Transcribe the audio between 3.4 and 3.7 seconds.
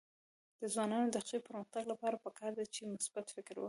وکړي.